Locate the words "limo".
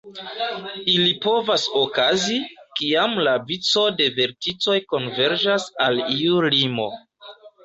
6.57-6.89